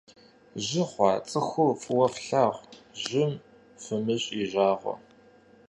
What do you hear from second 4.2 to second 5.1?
и жагъуэ.